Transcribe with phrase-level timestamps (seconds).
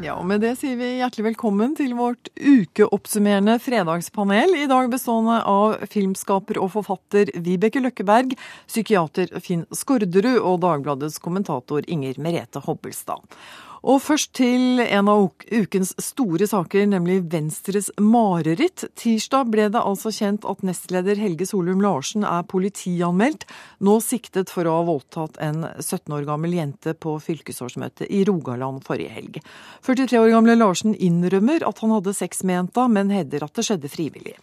[0.00, 4.54] Ja, og Med det sier vi hjertelig velkommen til vårt ukeoppsummerende fredagspanel.
[4.56, 8.32] I dag bestående av filmskaper og forfatter Vibeke Løkkeberg,
[8.64, 13.20] psykiater Finn Skårderud og Dagbladets kommentator Inger Merete Hobbelstad.
[13.80, 18.84] Og først til en av ukens store saker, nemlig Venstres mareritt.
[19.00, 23.46] Tirsdag ble det altså kjent at nestleder Helge Solum Larsen er politianmeldt,
[23.80, 28.84] nå siktet for å ha voldtatt en 17 år gammel jente på fylkesårsmøtet i Rogaland
[28.84, 29.40] forrige helg.
[29.86, 33.64] 43 år gamle Larsen innrømmer at han hadde sex med jenta, men hevder at det
[33.64, 34.36] skjedde frivillig.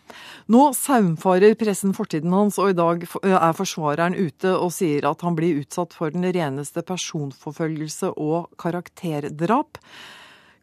[0.50, 5.38] Nå saumfarer pressen fortiden hans, og i dag er forsvareren ute og sier at han
[5.38, 9.80] blir utsatt for den reneste personforfølgelse og karakter drap.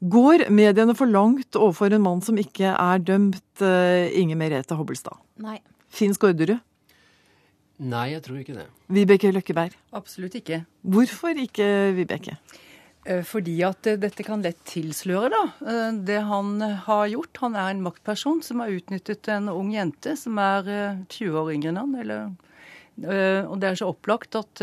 [0.04, 5.16] Går mediene for langt overfor en mann som ikke er dømt, Inger Inge Merete Hobbelstad?
[5.40, 5.60] Nei.
[5.88, 6.58] Finn Skårderud?
[7.84, 8.68] Nei, jeg tror ikke det.
[8.92, 9.74] Vibeke Løkkeberg?
[9.96, 10.60] Absolutt ikke.
[10.86, 12.36] Hvorfor ikke Vibeke?
[13.04, 15.42] Eh, fordi at eh, dette kan lett tilsløre da.
[16.06, 16.54] det han
[16.86, 17.42] har gjort.
[17.42, 20.70] Han er en maktperson som har utnyttet en ung jente som er
[21.08, 21.98] 20 år yngre enn han.
[22.04, 22.30] Eller,
[23.48, 24.62] og det er så opplagt at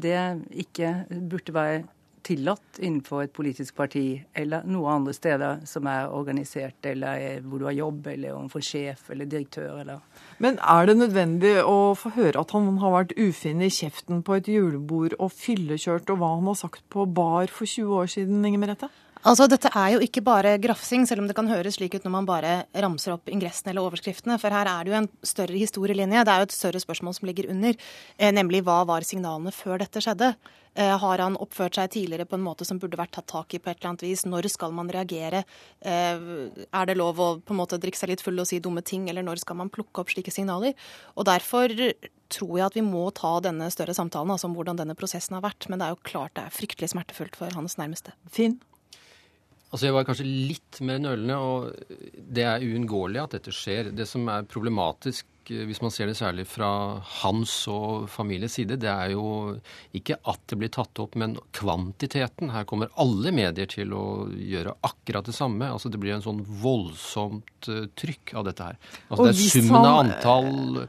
[0.00, 0.18] det
[0.64, 0.94] ikke
[1.28, 1.84] burde være
[2.28, 4.04] tillatt innenfor et politisk parti
[4.36, 9.10] eller noe andre steder som er organisert, eller hvor du har jobb, eller overfor sjef
[9.14, 9.80] eller direktør.
[9.80, 10.04] eller...
[10.38, 14.38] Men er det nødvendig å få høre at han har vært ufin i kjeften på
[14.38, 18.44] et julebord og fyllekjørt, og hva han har sagt på bar for 20 år siden,
[18.44, 18.92] Inger Merete?
[19.26, 22.12] Altså, Dette er jo ikke bare grafsing, selv om det kan høres slik ut når
[22.14, 22.52] man bare
[22.84, 24.36] ramser opp ingressene eller overskriftene.
[24.38, 26.22] For her er det jo en større historielinje.
[26.22, 27.74] Det er jo et større spørsmål som ligger under.
[28.16, 30.36] Eh, nemlig hva var signalene før dette skjedde?
[30.78, 33.58] Eh, har han oppført seg tidligere på en måte som burde vært tatt tak i
[33.58, 34.22] på et eller annet vis?
[34.28, 35.42] Når skal man reagere?
[35.82, 36.22] Eh,
[36.70, 39.10] er det lov å på en måte drikke seg litt full og si dumme ting,
[39.10, 40.78] eller når skal man plukke opp slike signaler?
[41.18, 41.74] Og Derfor
[42.28, 45.42] tror jeg at vi må ta denne større samtalen altså om hvordan denne prosessen har
[45.42, 45.66] vært.
[45.66, 48.14] Men det er jo klart det er fryktelig smertefullt for hans nærmeste.
[48.30, 48.60] Finn?
[49.68, 53.90] Altså Jeg var kanskje litt mer nølende, og det er uunngåelig at dette skjer.
[53.92, 56.70] Det som er problematisk Eh, hvis man ser det særlig fra
[57.22, 59.58] hans og families side, det er jo
[59.96, 62.52] ikke at det blir tatt opp, men kvantiteten.
[62.54, 65.70] Her kommer alle medier til å gjøre akkurat det samme.
[65.72, 68.82] Altså Det blir en sånn voldsomt uh, trykk av dette her.
[69.08, 70.86] Altså Det er summen av antall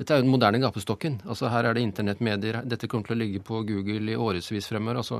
[0.00, 1.18] dette er jo den moderne gapestokken.
[1.28, 2.62] Altså Her er det internettmedier.
[2.64, 5.02] Dette kommer til å ligge på Google i årevis fremover.
[5.02, 5.18] Altså,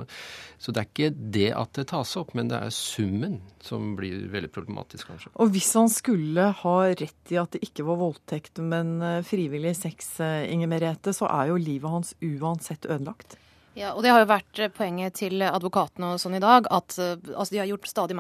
[0.57, 4.31] så det er ikke det at det tas opp, men det er summen som blir
[4.33, 5.34] veldig problematisk, kanskje.
[5.37, 9.77] Og hvis han skulle ha rett i at det ikke var voldtekt, men eh, frivillig
[9.77, 13.37] sex, eh, Inger Merete, så er jo livet hans uansett ødelagt?
[13.79, 16.67] Ja, og Det har jo vært eh, poenget til advokatene og sånn i dag.
[16.71, 18.17] at altså De har gjort stadig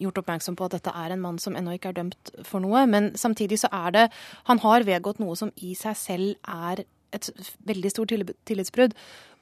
[0.00, 2.86] gjort oppmerksom på at dette er en mann som ennå ikke er dømt for noe.
[2.86, 4.10] Men samtidig så er det
[4.44, 7.30] Han har vedgått noe som i seg selv er et
[7.64, 8.12] veldig stort
[8.44, 8.94] tillitsbrudd.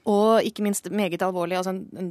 [0.04, 2.10] Og ikke minst meget alvorlig, altså en, en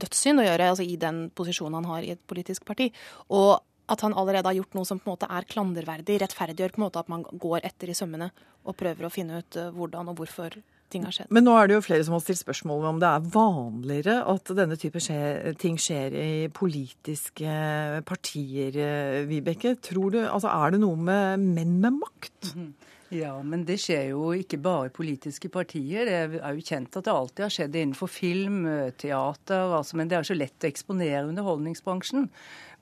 [0.00, 2.88] dødssynd å gjøre altså i den posisjonen han har i et politisk parti.
[3.28, 6.80] Og at han allerede har gjort noe som på en måte er klanderverdig, rettferdiggjør på
[6.80, 8.30] en måte at man går etter i sømmene
[8.66, 10.58] og prøver å finne ut hvordan og hvorfor
[10.90, 11.30] ting har skjedd.
[11.34, 14.50] Men nå er det jo flere som har stilt spørsmål om det er vanligere at
[14.58, 17.56] denne type skje, ting skjer i politiske
[18.06, 18.78] partier,
[19.30, 19.76] Vibeke.
[19.82, 22.54] Tror du, altså Er det noe med menn med makt?
[22.54, 22.72] Mm -hmm.
[23.14, 26.08] Ja, men det skjer jo ikke bare i politiske partier.
[26.08, 28.64] Det er jo kjent at det alltid har skjedd innenfor film,
[28.98, 32.26] teater, altså, men det er så lett å eksponere underholdningsbransjen.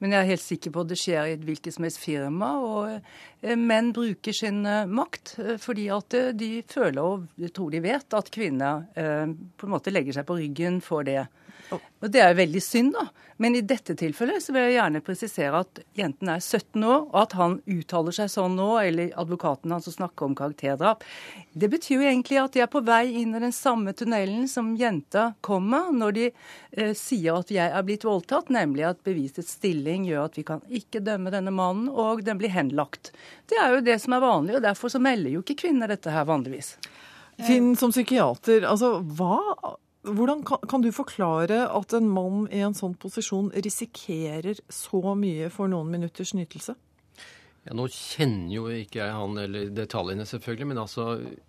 [0.02, 2.50] Men jeg er helt sikker på at det skjer i et hvilket som helst firma.
[2.60, 7.82] Og eh, menn bruker sin eh, makt eh, fordi at de føler og tror de
[7.84, 11.24] vet at kvinner på en måte legger seg på ryggen for det.
[11.74, 13.08] Og Det er veldig synd, da.
[13.36, 17.16] Men i dette tilfellet så vil jeg gjerne presisere at jenten er 17 år, og
[17.18, 21.02] at han uttaler seg sånn nå, eller advokaten hans som snakker om karakterdrap.
[21.50, 24.74] Det betyr jo egentlig at de er på vei inn i den samme tunnelen som
[24.78, 30.06] jenta kommer når de eh, sier at jeg er blitt voldtatt, nemlig at bevisets stilling
[30.06, 33.10] gjør at vi kan ikke dømme denne mannen, og den blir henlagt.
[33.50, 36.14] Det er jo det som er vanlig, og derfor så melder jo ikke kvinner dette
[36.14, 36.76] her vanligvis.
[37.42, 42.76] Finn, som psykiater, altså hva hvordan kan, kan, du forklare at en mann i en
[42.76, 46.76] sånn posisjon risikerer så mye for noen minutters nytelse?
[47.64, 51.06] Ja, Nå kjenner jo ikke jeg han eller detaljene, selvfølgelig, men altså,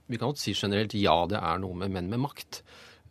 [0.07, 2.61] vi kan godt si generelt ja, det er noe med menn med makt.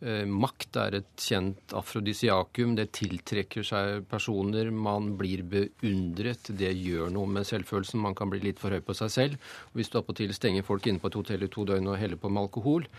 [0.03, 2.73] Eh, makt er et kjent afrodisiakum.
[2.75, 4.67] Det tiltrekker seg personer.
[4.71, 6.51] Man blir beundret.
[6.51, 8.01] Det gjør noe med selvfølelsen.
[8.03, 9.47] Man kan bli litt for høy på seg selv.
[9.73, 12.29] Hvis du attpåtil stenger folk inne på et hotell i to døgn og heller på
[12.29, 12.89] med alkohol,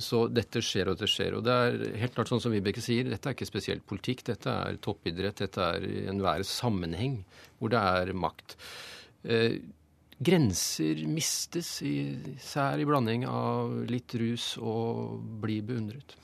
[0.00, 1.36] så dette skjer og det skjer.
[1.36, 4.24] Og det er helt klart sånn som Vibeke sier, dette er ikke spesielt politikk.
[4.32, 5.44] Dette er toppidrett.
[5.44, 7.20] Dette er enhver sammenheng
[7.60, 8.56] hvor det er makt.
[10.16, 16.14] Grenser mistes, især i blanding av litt rus og bli beundret.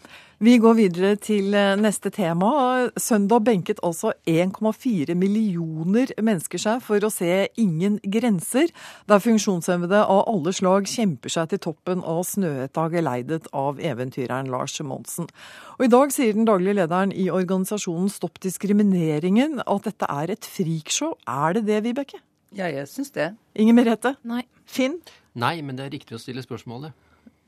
[0.43, 2.89] Vi går videre til eh, neste tema.
[2.99, 8.73] Søndag benket altså 1,4 millioner mennesker seg for å se Ingen grenser,
[9.07, 14.81] der funksjonshemmede av alle slag kjemper seg til toppen av snøhetta geleidet av eventyreren Lars
[14.83, 15.29] Monsen.
[15.77, 20.53] Og I dag sier den daglige lederen i organisasjonen Stopp diskrimineringen at dette er et
[20.57, 21.15] frikshow.
[21.29, 22.25] Er det det, Vibeke?
[22.57, 23.33] Ja, jeg syns det.
[23.57, 24.15] Inger Merete?
[24.29, 24.43] Nei.
[24.69, 24.99] Finn?
[25.39, 26.93] Nei, men det er riktig å stille spørsmålet.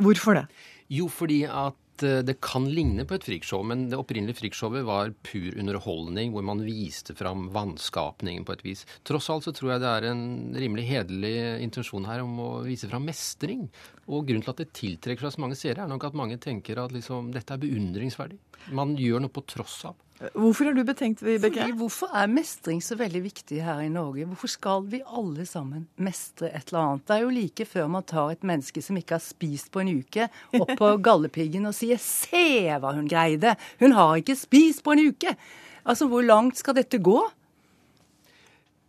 [0.03, 0.47] Hvorfor det?
[0.93, 5.13] Jo, fordi at Eh, det kan ligne på et frikshow, men det opprinnelige friksshowet var
[5.27, 8.85] pur underholdning, hvor man viste fram vannskapningen på et vis.
[9.07, 10.25] Tross alt så tror jeg det er en
[10.59, 13.69] rimelig hederlig intensjon her om å vise fram mestring.
[14.09, 16.83] Og grunnen til at det tiltrekker seg så mange seere, er nok at mange tenker
[16.83, 18.41] at liksom, dette er beundringsverdig.
[18.75, 20.01] Man gjør noe på tross av.
[20.33, 21.67] Hvorfor er du betenkt, Vibeke?
[21.77, 24.25] Hvorfor er mestring så veldig viktig her i Norge?
[24.31, 27.05] Hvorfor skal vi alle sammen mestre et eller annet?
[27.09, 29.93] Det er jo like før man tar et menneske som ikke har spist på en
[30.01, 30.29] uke,
[30.61, 33.57] opp på Galdhøpiggen og sier 'se hva hun greide'.
[33.83, 35.37] Hun har ikke spist på en uke.
[35.85, 37.21] Altså, hvor langt skal dette gå?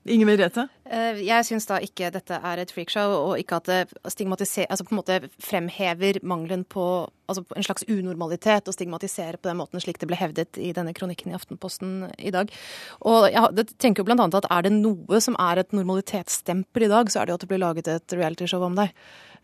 [0.06, 0.70] Inger Merete?
[0.86, 4.94] Eh, jeg syns da ikke dette er et freakshow, og ikke at det altså på
[4.94, 6.86] en måte fremhever mangelen på
[7.26, 10.94] altså en slags unormalitet og stigmatiserer på den måten slik det ble hevdet i denne
[10.94, 12.54] kronikken i Aftenposten i dag.
[13.02, 16.92] Og jeg tenker jo blant annet at er det noe som er et normalitetsstempel i
[16.92, 18.94] dag, så er det jo at det blir laget et realityshow om deg.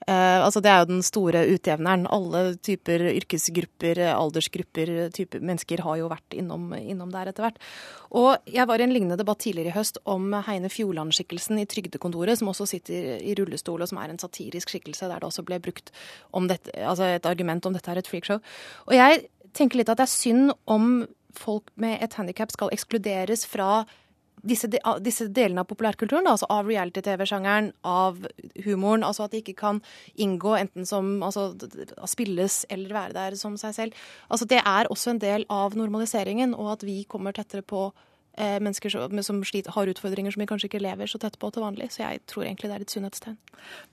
[0.07, 2.07] Uh, altså Det er jo den store utjevneren.
[2.09, 7.61] Alle typer yrkesgrupper, aldersgrupper, typer mennesker har jo vært innom, innom der etter hvert.
[8.17, 12.39] Og Jeg var i en lignende debatt tidligere i høst om Heine Fjordland-skikkelsen i Trygdekontoret,
[12.39, 15.61] som også sitter i rullestol, og som er en satirisk skikkelse, der det også ble
[15.61, 15.93] brukt
[16.49, 18.41] dette, altså et argument om dette er et freakshow.
[18.89, 21.05] Og jeg tenker litt at det er synd om
[21.37, 23.83] folk med et handikap skal ekskluderes fra
[24.47, 28.21] disse, de, disse, delene av populærkulturen, da, altså av reality-TV-sjangeren, av
[28.65, 29.81] humoren, altså at de ikke kan
[30.19, 31.51] inngå enten som altså,
[32.09, 34.05] spilles eller være der som seg selv.
[34.29, 37.89] Altså Det er også en del av normaliseringen, og at vi kommer tettere på
[38.37, 41.51] eh, mennesker som, som sliter, har utfordringer som vi kanskje ikke lever så tett på
[41.53, 41.91] til vanlig.
[41.93, 43.39] Så jeg tror egentlig det er et sunnhetstegn.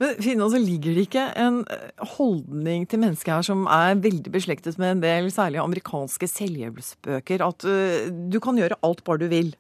[0.01, 4.35] Men finne, altså ligger det ikke en eh, holdning til mennesker her som er veldig
[4.35, 9.29] beslektet med en del særlig amerikanske selvhjelpsbøker, at uh, du kan gjøre alt bare du
[9.33, 9.57] vil?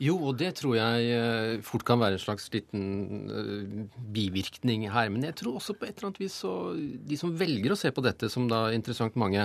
[0.00, 2.84] Jo, og det tror jeg eh, fort kan være en slags liten
[3.28, 5.10] uh, bivirkning her.
[5.12, 7.90] Men jeg tror også på et eller annet vis så De som velger å se
[7.92, 9.44] på dette, som da er interessant mange,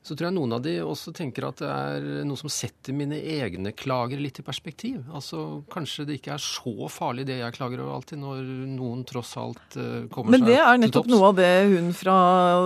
[0.00, 3.18] så tror jeg noen av de også tenker at det er noe som setter mine
[3.18, 5.02] egne klager litt i perspektiv.
[5.12, 8.40] Altså kanskje det ikke er så farlig det jeg klager over alltid, når
[8.78, 10.32] noen tross alt uh, kommer seg til topps.
[10.32, 12.16] Men det er nettopp noe av det hun fra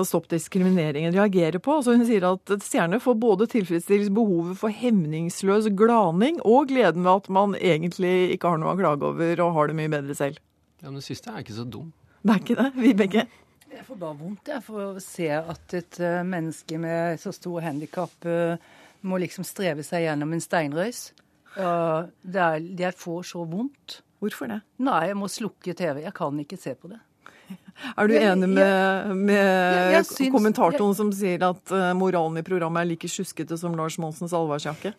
[0.07, 1.81] Stopp diskrimineringen reagerer på.
[1.81, 7.24] Altså hun sier at stjerner får både tilfredsstille behovet for hemningsløs glaning og gleden ved
[7.24, 10.17] at at man egentlig ikke har noe å klage over og har det mye bedre
[10.19, 10.41] selv.
[10.83, 11.93] Ja, Men det siste er ikke så dum.
[12.21, 13.27] Det er ikke det, Vibeke?
[13.75, 17.65] Jeg får bare vondt jeg, for å se at et uh, menneske med så stor
[17.65, 18.61] handikap uh,
[19.09, 21.09] må liksom streve seg gjennom en steinrøys.
[21.57, 23.99] Uh, det er, jeg får så vondt.
[24.21, 24.61] Hvorfor det?
[24.85, 26.05] Nei, jeg må slukke TV.
[26.05, 27.01] Jeg kan ikke se på det.
[27.99, 33.59] Er du enig med, med kommentatoren som sier at moralen i programmet er like sjuskete
[33.61, 34.95] som Lars Monsens allværsjakke?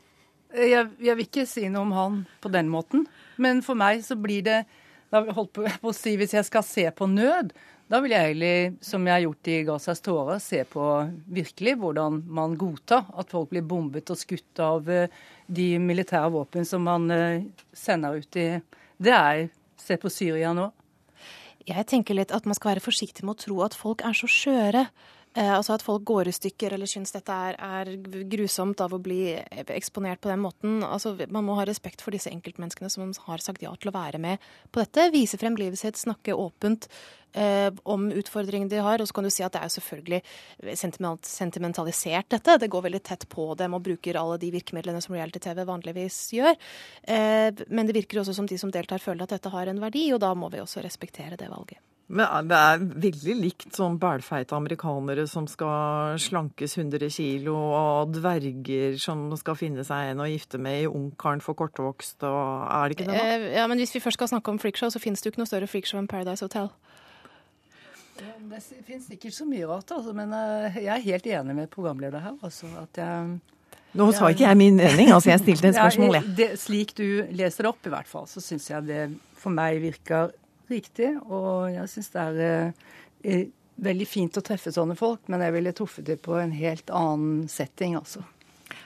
[0.55, 3.05] Jeg, jeg, vil ikke si noe om han på den måten.
[3.41, 4.63] Men for meg så blir det
[5.11, 7.53] da holdt på, på å si, Hvis jeg skal se på nød,
[7.91, 10.85] da vil jeg egentlig, som jeg har gjort i Gazas tårer, se på
[11.37, 15.11] virkelig hvordan man godtar at folk blir bombet og skutt av eh,
[15.45, 17.45] de militære våpen som man eh,
[17.77, 18.47] sender ut i
[18.97, 19.45] Det er
[19.85, 20.69] Se på Syria nå.
[21.67, 24.29] Jeg tenker litt at man skal være forsiktig med å tro at folk er så
[24.31, 24.85] skjøre.
[25.35, 27.91] Eh, altså at folk går i stykker eller syns dette er, er,
[28.31, 29.33] grusomt av å bli
[29.75, 30.79] eksponert på den måten.
[30.87, 34.21] Altså, man må ha respekt for disse enkeltmenneskene som har sagt ja til å være
[34.21, 35.09] med på dette.
[35.11, 36.87] Vise frem livet sitt, snakke åpent
[37.35, 39.03] eh, om utfordringene de har.
[39.03, 40.21] Og så kan du si at det er jo selvfølgelig
[41.27, 42.55] sentimentalisert, dette.
[42.63, 46.55] Det går veldig tett på dem og bruker alle de virkemidlene som reality-TV vanligvis gjør.
[47.11, 50.07] Eh, men det virker også som de som deltar, føler at dette har en verdi,
[50.15, 51.83] og da må vi også respektere det valget.
[52.05, 58.99] Men det er veldig likt sånn bælfeite amerikanere som skal slankes 100 kilo, og dverger
[59.01, 62.99] som skal finne seg en å gifte med i Ungkaren for kortvokst, og er det
[62.99, 63.17] ikke det?
[63.17, 63.31] Da?
[63.39, 65.41] Eh, ja, men hvis vi først skal snakke om freakshow, så finnes det jo ikke
[65.41, 66.69] noe større freakshow enn Paradise Hotel.
[68.15, 72.21] Det finnes sikkert så mye rart, altså, men eh, jeg er helt enig med programleder
[72.21, 72.37] her.
[72.45, 73.35] Altså, at jeg
[73.95, 76.33] nå sa ikke jeg min mening, altså jeg stilte et spørsmål, jeg.
[76.37, 79.05] Ja, slik du leser det opp, i hvert fall, så syns jeg det
[79.39, 80.35] for meg virker
[80.71, 81.11] riktig.
[81.25, 82.39] Og jeg syns det er
[83.23, 86.91] eh, veldig fint å treffe sånne folk, men jeg ville truffet det på en helt
[86.93, 88.23] annen setting, altså.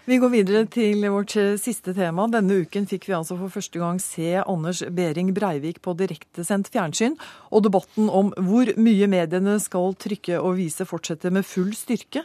[0.09, 2.25] Vi går videre til vårt eh, siste tema.
[2.33, 7.17] Denne uken fikk vi altså for første gang se Anders Behring Breivik på direktesendt fjernsyn,
[7.53, 12.23] og debatten om hvor mye mediene skal trykke og vise fortsetter med full styrke.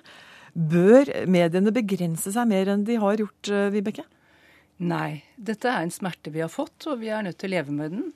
[0.55, 4.07] Bør mediene begrense seg mer enn de har gjort, eh, Vibeke?
[4.81, 5.23] Nei.
[5.37, 7.99] Dette er en smerte vi har fått, og vi er nødt til å leve med
[7.99, 8.13] den.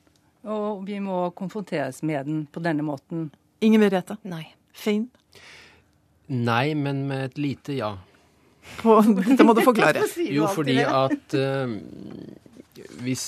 [0.46, 3.28] Og vi må konfronteres med den på denne måten.
[3.64, 4.18] Ingen Merete?
[4.28, 4.44] Nei.
[4.72, 5.08] Fin?
[6.28, 7.96] Nei, men med et lite ja.
[8.78, 10.04] På, dette må du forklare.
[10.36, 11.72] Jo, fordi at uh,
[13.02, 13.24] hvis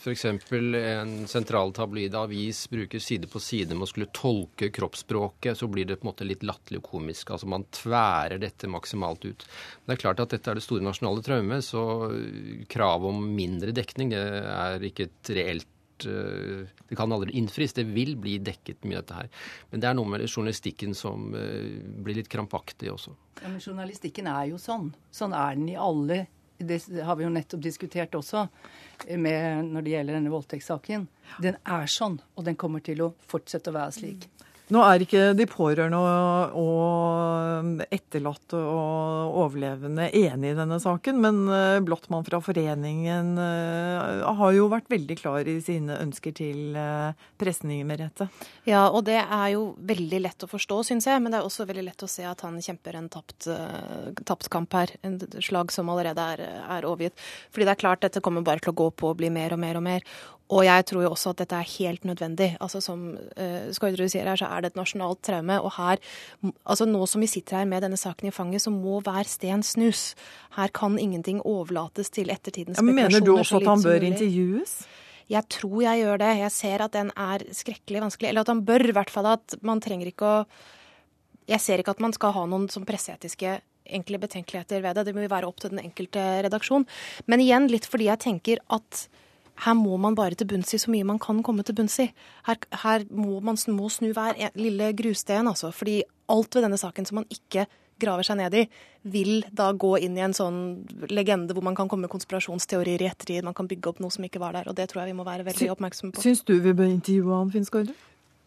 [0.00, 0.24] f.eks.
[0.24, 5.88] en sentral tabloid avis bruker side på side med å skulle tolke kroppsspråket, så blir
[5.88, 7.34] det på en måte litt latterlig og komisk.
[7.34, 9.44] Altså man tværer dette maksimalt ut.
[9.84, 11.84] Det er klart at dette er det store nasjonale traumet, så
[12.72, 14.24] kravet om mindre dekning det
[14.54, 15.68] er ikke et reelt
[16.08, 17.74] eh, det kan aldri innfris.
[17.76, 19.30] Det vil bli dekket mye dette her.
[19.70, 23.14] Men det er noe med journalistikken som eh, blir litt krampaktig også.
[23.42, 24.92] Ja, men journalistikken er jo sånn.
[25.14, 26.26] Sånn er den i alle
[26.60, 26.76] Det
[27.08, 28.42] har vi jo nettopp diskutert også
[29.16, 31.06] med, når det gjelder denne voldtektssaken.
[31.40, 34.26] Den er sånn, og den kommer til å fortsette å være slik.
[34.70, 35.98] Nå er ikke de pårørende
[36.60, 44.54] og etterlatte og overlevende enige i denne saken, men eh, Blottmann fra foreningen eh, har
[44.54, 48.28] jo vært veldig klar i sine ønsker til eh, pressen, Inger Merete.
[48.68, 51.66] Ja, og det er jo veldig lett å forstå, syns jeg, men det er også
[51.66, 53.50] veldig lett å se at han kjemper en tapt,
[54.28, 54.94] tapt kamp her.
[55.06, 56.46] En slag som allerede er,
[56.78, 57.18] er overgitt.
[57.50, 59.62] Fordi det er klart dette kommer bare til å gå på og bli mer og
[59.62, 60.06] mer og mer.
[60.50, 62.48] Og jeg tror jo også at dette er helt nødvendig.
[62.60, 65.60] Altså Som uh, Skårderud sier her, så er det et nasjonalt traume.
[65.62, 66.02] Og her,
[66.64, 69.62] altså nå som vi sitter her med denne saken i fanget, så må hver sten
[69.66, 70.16] snus.
[70.56, 72.98] Her kan ingenting overlates til ettertidens spekulasjoner.
[72.98, 74.74] men Mener du også at han bør intervjues?
[75.30, 76.34] Jeg tror jeg gjør det.
[76.40, 78.32] Jeg ser at den er skrekkelig vanskelig.
[78.32, 79.30] Eller at han bør, i hvert fall.
[79.38, 80.44] At man trenger ikke å
[81.50, 83.56] Jeg ser ikke at man skal ha noen som presseetiske
[83.90, 85.06] enkle betenkeligheter ved det.
[85.08, 86.86] Det må jo være opp til den enkelte redaksjon.
[87.26, 89.08] Men igjen litt fordi jeg tenker at
[89.64, 92.08] her må man bare til bunns i så mye man kan komme til bunns i.
[92.46, 95.72] Her, her må man må snu hver lille grusten, altså.
[95.74, 96.00] Fordi
[96.30, 97.66] alt ved denne saken som man ikke
[98.00, 98.66] graver seg ned i,
[99.12, 100.60] vil da gå inn i en sånn
[101.12, 103.44] legende hvor man kan komme med konspirasjonsteorier i ettertid.
[103.44, 104.70] Man kan bygge opp noe som ikke var der.
[104.70, 106.24] Og det tror jeg vi må være veldig oppmerksomme på.
[106.24, 107.96] Syns du vi bør intervjue han, Finn Skårde?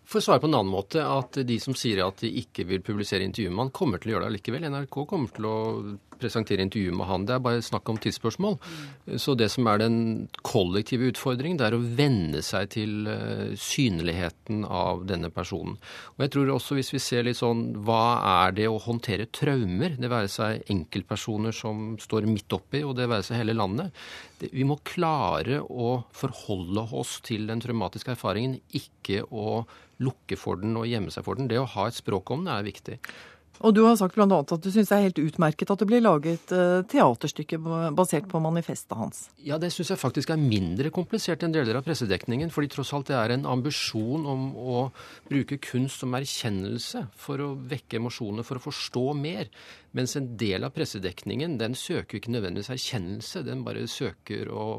[0.10, 2.82] For å svare på en annen måte, at de som sier at de ikke vil
[2.84, 4.66] publisere intervjuet med han, kommer til å gjøre det likevel.
[4.74, 5.58] NRK kommer til å
[6.24, 7.28] presentere intervjuet med han.
[7.28, 8.58] Det er bare snakk om tidsspørsmål.
[9.22, 9.98] Så det som er den
[10.42, 15.78] kollektive utfordringen, det er å venne seg til uh, synligheten av denne personen.
[16.16, 18.04] Og jeg tror også hvis vi ser litt sånn hva
[18.48, 23.10] er det å håndtere traumer, det være seg enkeltpersoner som står midt oppi, og det
[23.12, 23.94] være seg hele landet.
[24.40, 29.64] Det, vi må klare å forholde oss til den traumatiske erfaringen, ikke å
[30.04, 31.50] lukke for den og gjemme seg for den.
[31.52, 32.98] Det å ha et språk om det er viktig.
[33.62, 34.26] Og du har sagt bl.a.
[34.42, 37.60] at du syns det er helt utmerket at det blir laget uh, teaterstykke
[37.96, 39.22] basert på manifestet hans.
[39.46, 42.52] Ja, det syns jeg faktisk er mindre komplisert enn deler av pressedekningen.
[42.54, 44.84] Fordi tross alt det er en ambisjon om å
[45.30, 49.52] bruke kunst som erkjennelse for å vekke emosjoner, for å forstå mer.
[49.94, 54.70] Mens en del av pressedekningen den søker ikke nødvendigvis erkjennelse, den bare søker å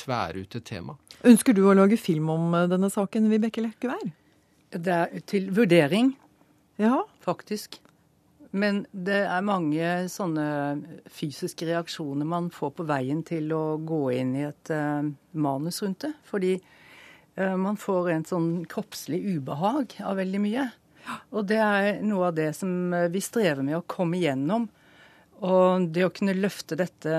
[0.00, 0.96] tvære ut et tema.
[1.30, 4.10] Ønsker du å lage film om eh, denne saken, Vibeke Lekkevær?
[4.74, 6.12] Det er til vurdering.
[6.80, 7.04] Ja.
[7.22, 7.80] Faktisk.
[8.50, 10.44] Men det er mange sånne
[11.10, 15.06] fysiske reaksjoner man får på veien til å gå inn i et uh,
[15.38, 16.12] manus rundt det.
[16.26, 20.66] Fordi uh, man får en sånn kroppslig ubehag av veldig mye.
[21.30, 24.66] Og det er noe av det som vi strever med å komme igjennom.
[25.46, 27.14] Og det å kunne løfte dette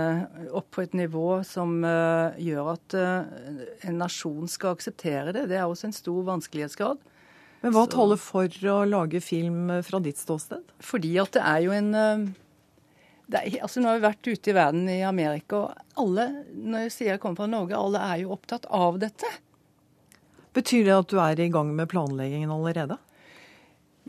[0.54, 5.66] opp på et nivå som uh, gjør at en nasjon skal akseptere det, det er
[5.66, 7.00] også en stor vanskelighetsgrad.
[7.62, 10.64] Men hva taler for å lage film fra ditt ståsted?
[10.82, 12.24] Fordi at det er jo en eh,
[13.38, 16.28] er, altså Nå har vi vært ute i verden i Amerika, og alle
[16.58, 19.30] når jeg sier jeg kommer fra Norge, alle er jo opptatt av dette.
[20.58, 22.98] Betyr det at du er i gang med planleggingen allerede?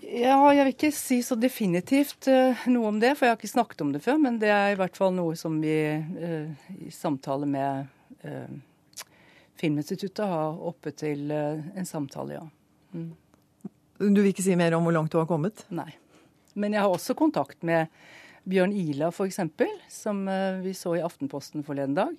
[0.02, 3.52] Ja, jeg vil ikke si så definitivt uh, noe om det, for jeg har ikke
[3.52, 4.18] snakket om det før.
[4.18, 7.98] Men det er i hvert fall noe som vi uh, i samtale med
[9.58, 12.44] Filminstituttet har oppe til en samtale, ja.
[12.94, 13.08] Mm.
[14.02, 15.64] Du vil ikke si mer om hvor langt du har kommet?
[15.70, 15.90] Nei.
[16.58, 17.92] Men jeg har også kontakt med
[18.48, 19.38] Bjørn Ila f.eks.,
[19.92, 22.16] som eh, vi så i Aftenposten forleden dag.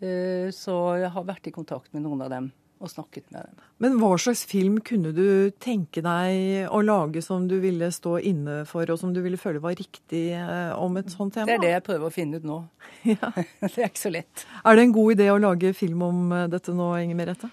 [0.00, 2.50] Eh, så jeg har vært i kontakt med noen av dem
[2.80, 3.64] og snakket med dem.
[3.84, 8.62] Men hva slags film kunne du tenke deg å lage som du ville stå inne
[8.68, 11.50] for, og som du ville føle var riktig eh, om et sånt tema?
[11.50, 12.62] Det er det jeg prøver å finne ut nå.
[13.12, 13.32] Ja.
[13.60, 14.46] det er ikke så lett.
[14.64, 17.52] Er det en god idé å lage film om dette nå, Inger Merete?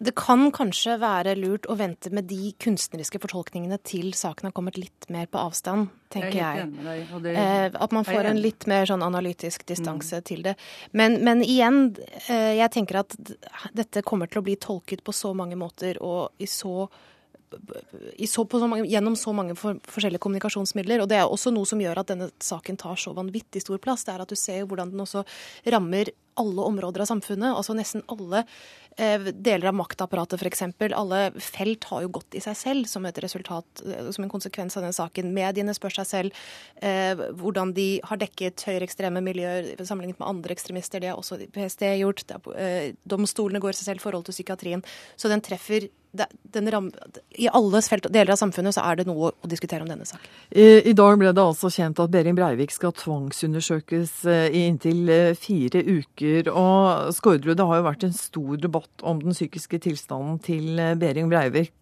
[0.00, 4.78] Det kan kanskje være lurt å vente med de kunstneriske fortolkningene til saken har kommet
[4.80, 6.62] litt mer på avstand, tenker jeg.
[6.72, 7.04] jeg.
[7.26, 10.26] Det, eh, at man får en litt mer sånn analytisk distanse mm.
[10.30, 10.56] til det.
[10.96, 11.82] Men, men igjen,
[12.30, 13.18] eh, jeg tenker at
[13.76, 16.88] dette kommer til å bli tolket på så mange måter og i så
[17.50, 21.02] så, så mange, gjennom så mange for, forskjellige kommunikasjonsmidler.
[21.02, 24.06] Og det er også noe som gjør at denne saken tar så vanvittig stor plass.
[24.06, 25.24] Det er at du ser hvordan den også
[25.74, 27.52] rammer alle områder av samfunnet.
[27.52, 28.44] altså Nesten alle
[28.96, 30.64] eh, deler av maktapparatet f.eks.
[30.96, 34.78] Alle felt har jo gått i seg selv som et resultat, eh, som en konsekvens
[34.78, 35.32] av den saken.
[35.36, 36.42] Mediene spør seg selv
[36.82, 41.02] eh, hvordan de har dekket høyreekstreme miljøer sammenlignet med andre ekstremister.
[41.02, 42.24] Det har også PST gjort.
[42.30, 44.86] Er, eh, domstolene går i seg selv i forhold til psykiatrien.
[45.20, 46.90] Så den treffer ram,
[47.38, 50.26] I alle deler av samfunnet så er det noe å diskutere om denne saken.
[50.50, 55.08] I, I, dag ble det altså kjent at Behring Breivik skal tvangsundersøkes eh, i inntil
[55.12, 56.50] eh, fire uker.
[56.50, 60.96] Og Skårderud, det har jo vært en stor debatt om den psykiske tilstanden til eh,
[60.98, 61.78] Behring Breivik.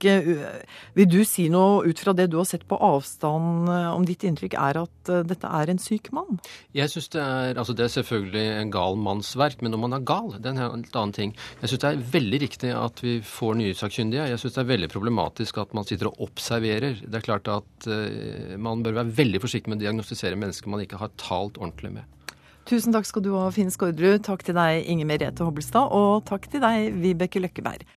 [0.98, 4.54] Vil du si noe ut fra det du har sett på avstand, om ditt inntrykk
[4.60, 6.38] er at dette er en syk mann?
[6.76, 9.96] Jeg synes det er, altså det er selvfølgelig en gal manns verk, men om man
[9.96, 11.34] er gal, det er en helt annen ting.
[11.62, 14.34] Jeg syns det er veldig riktig at vi får nye sakkyndige media.
[14.34, 16.98] Jeg syns det er veldig problematisk at man sitter og observerer.
[17.04, 20.82] Det er klart at uh, man bør være veldig forsiktig med å diagnostisere mennesker man
[20.82, 22.04] ikke har talt ordentlig med.
[22.68, 24.26] Tusen takk skal du ha, Finn Skårderud.
[24.26, 25.88] Takk til deg, Inger Merete Hobbelstad.
[25.94, 27.86] Og takk til deg, Vibeke Løkkeberg.